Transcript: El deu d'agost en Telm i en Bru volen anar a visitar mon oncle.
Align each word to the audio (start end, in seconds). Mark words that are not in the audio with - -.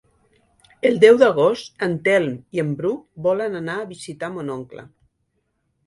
El 0.89 0.97
deu 1.03 1.19
d'agost 1.23 1.85
en 1.89 1.93
Telm 2.09 2.33
i 2.59 2.65
en 2.65 2.73
Bru 2.83 2.95
volen 3.29 3.63
anar 3.63 3.79
a 3.85 3.89
visitar 3.97 4.35
mon 4.39 4.55
oncle. 4.59 4.93